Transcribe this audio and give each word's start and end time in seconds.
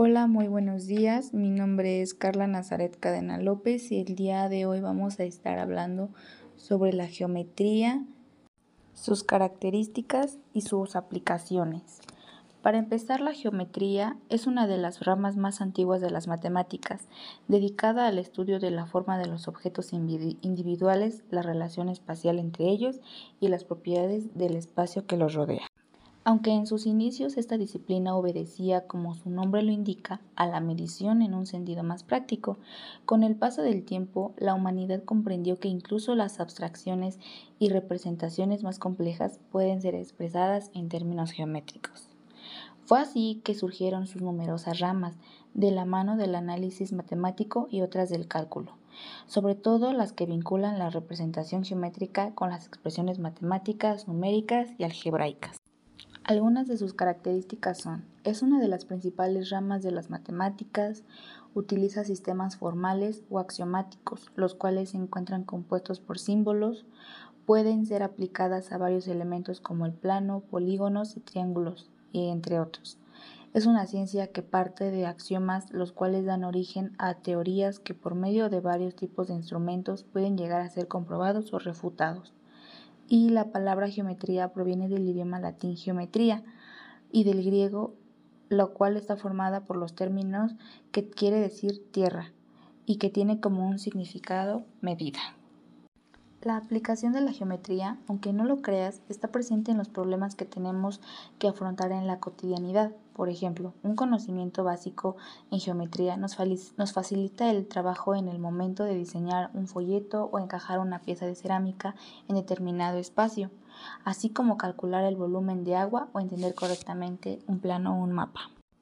Hola, 0.00 0.28
muy 0.28 0.46
buenos 0.46 0.86
días. 0.86 1.34
Mi 1.34 1.50
nombre 1.50 2.02
es 2.02 2.14
Carla 2.14 2.46
Nazaret 2.46 2.96
Cadena 3.00 3.36
López 3.36 3.90
y 3.90 3.98
el 4.00 4.14
día 4.14 4.48
de 4.48 4.64
hoy 4.64 4.80
vamos 4.80 5.18
a 5.18 5.24
estar 5.24 5.58
hablando 5.58 6.10
sobre 6.54 6.92
la 6.92 7.08
geometría, 7.08 8.04
sus 8.94 9.24
características 9.24 10.38
y 10.52 10.60
sus 10.60 10.94
aplicaciones. 10.94 11.98
Para 12.62 12.78
empezar, 12.78 13.20
la 13.20 13.32
geometría 13.32 14.16
es 14.28 14.46
una 14.46 14.68
de 14.68 14.78
las 14.78 15.04
ramas 15.04 15.36
más 15.36 15.60
antiguas 15.60 16.00
de 16.00 16.10
las 16.10 16.28
matemáticas, 16.28 17.08
dedicada 17.48 18.06
al 18.06 18.20
estudio 18.20 18.60
de 18.60 18.70
la 18.70 18.86
forma 18.86 19.18
de 19.18 19.26
los 19.26 19.48
objetos 19.48 19.92
individuales, 19.92 21.24
la 21.30 21.42
relación 21.42 21.88
espacial 21.88 22.38
entre 22.38 22.68
ellos 22.68 23.00
y 23.40 23.48
las 23.48 23.64
propiedades 23.64 24.32
del 24.38 24.54
espacio 24.54 25.08
que 25.08 25.16
los 25.16 25.34
rodea. 25.34 25.67
Aunque 26.28 26.50
en 26.50 26.66
sus 26.66 26.84
inicios 26.84 27.38
esta 27.38 27.56
disciplina 27.56 28.14
obedecía, 28.14 28.86
como 28.86 29.14
su 29.14 29.30
nombre 29.30 29.62
lo 29.62 29.72
indica, 29.72 30.20
a 30.36 30.46
la 30.46 30.60
medición 30.60 31.22
en 31.22 31.32
un 31.32 31.46
sentido 31.46 31.82
más 31.82 32.02
práctico, 32.02 32.58
con 33.06 33.22
el 33.22 33.34
paso 33.34 33.62
del 33.62 33.82
tiempo 33.82 34.34
la 34.36 34.52
humanidad 34.52 35.02
comprendió 35.04 35.58
que 35.58 35.68
incluso 35.68 36.14
las 36.14 36.38
abstracciones 36.38 37.18
y 37.58 37.70
representaciones 37.70 38.62
más 38.62 38.78
complejas 38.78 39.40
pueden 39.50 39.80
ser 39.80 39.94
expresadas 39.94 40.70
en 40.74 40.90
términos 40.90 41.30
geométricos. 41.30 42.10
Fue 42.84 43.00
así 43.00 43.40
que 43.42 43.54
surgieron 43.54 44.06
sus 44.06 44.20
numerosas 44.20 44.80
ramas, 44.80 45.16
de 45.54 45.70
la 45.70 45.86
mano 45.86 46.18
del 46.18 46.34
análisis 46.34 46.92
matemático 46.92 47.68
y 47.70 47.80
otras 47.80 48.10
del 48.10 48.28
cálculo, 48.28 48.72
sobre 49.26 49.54
todo 49.54 49.94
las 49.94 50.12
que 50.12 50.26
vinculan 50.26 50.78
la 50.78 50.90
representación 50.90 51.64
geométrica 51.64 52.34
con 52.34 52.50
las 52.50 52.66
expresiones 52.66 53.18
matemáticas, 53.18 54.08
numéricas 54.08 54.68
y 54.76 54.84
algebraicas. 54.84 55.58
Algunas 56.28 56.68
de 56.68 56.76
sus 56.76 56.92
características 56.92 57.78
son, 57.78 58.04
es 58.22 58.42
una 58.42 58.60
de 58.60 58.68
las 58.68 58.84
principales 58.84 59.48
ramas 59.48 59.82
de 59.82 59.92
las 59.92 60.10
matemáticas, 60.10 61.02
utiliza 61.54 62.04
sistemas 62.04 62.58
formales 62.58 63.22
o 63.30 63.38
axiomáticos, 63.38 64.30
los 64.36 64.54
cuales 64.54 64.90
se 64.90 64.98
encuentran 64.98 65.44
compuestos 65.44 66.00
por 66.00 66.18
símbolos, 66.18 66.84
pueden 67.46 67.86
ser 67.86 68.02
aplicadas 68.02 68.72
a 68.72 68.76
varios 68.76 69.08
elementos 69.08 69.62
como 69.62 69.86
el 69.86 69.94
plano, 69.94 70.40
polígonos 70.40 71.16
y 71.16 71.20
triángulos, 71.20 71.88
entre 72.12 72.60
otros. 72.60 72.98
Es 73.54 73.64
una 73.64 73.86
ciencia 73.86 74.26
que 74.26 74.42
parte 74.42 74.90
de 74.90 75.06
axiomas 75.06 75.72
los 75.72 75.92
cuales 75.92 76.26
dan 76.26 76.44
origen 76.44 76.92
a 76.98 77.14
teorías 77.14 77.78
que 77.78 77.94
por 77.94 78.14
medio 78.14 78.50
de 78.50 78.60
varios 78.60 78.94
tipos 78.94 79.28
de 79.28 79.34
instrumentos 79.34 80.04
pueden 80.04 80.36
llegar 80.36 80.60
a 80.60 80.68
ser 80.68 80.88
comprobados 80.88 81.54
o 81.54 81.58
refutados 81.58 82.34
y 83.08 83.30
la 83.30 83.50
palabra 83.50 83.88
geometría 83.88 84.52
proviene 84.52 84.88
del 84.88 85.08
idioma 85.08 85.40
latín 85.40 85.76
geometría 85.76 86.44
y 87.10 87.24
del 87.24 87.42
griego, 87.42 87.94
lo 88.48 88.74
cual 88.74 88.96
está 88.96 89.16
formada 89.16 89.64
por 89.64 89.76
los 89.76 89.94
términos 89.94 90.54
que 90.92 91.08
quiere 91.08 91.40
decir 91.40 91.90
tierra 91.90 92.32
y 92.86 92.96
que 92.96 93.10
tiene 93.10 93.40
como 93.40 93.66
un 93.66 93.78
significado 93.78 94.64
medida. 94.80 95.37
La 96.40 96.56
aplicación 96.56 97.12
de 97.12 97.20
la 97.20 97.32
geometría, 97.32 97.98
aunque 98.06 98.32
no 98.32 98.44
lo 98.44 98.62
creas, 98.62 99.00
está 99.08 99.26
presente 99.26 99.72
en 99.72 99.78
los 99.78 99.88
problemas 99.88 100.36
que 100.36 100.44
tenemos 100.44 101.00
que 101.40 101.48
afrontar 101.48 101.90
en 101.90 102.06
la 102.06 102.20
cotidianidad. 102.20 102.92
Por 103.12 103.28
ejemplo, 103.28 103.74
un 103.82 103.96
conocimiento 103.96 104.62
básico 104.62 105.16
en 105.50 105.58
geometría 105.58 106.16
nos, 106.16 106.36
facilita 106.36 107.50
el 107.50 107.66
trabajo 107.66 108.14
en 108.14 108.28
el 108.28 108.38
momento 108.38 108.84
de 108.84 108.94
diseñar 108.94 109.50
un 109.52 109.66
folleto 109.66 110.30
o 110.30 110.38
encajar 110.38 110.78
una 110.78 111.00
pieza 111.00 111.26
de 111.26 111.34
cerámica 111.34 111.96
en 112.28 112.36
determinado 112.36 112.98
espacio, 112.98 113.50
así 114.04 114.30
como 114.30 114.56
calcular 114.56 115.02
el 115.04 115.16
volumen 115.16 115.64
de 115.64 115.74
agua 115.74 116.08
o 116.12 116.20
entender 116.20 116.54
correctamente 116.54 117.40
un 117.48 117.58
plano 117.58 117.98
o 117.98 118.04
un 118.04 118.12
mapa. 118.12 118.48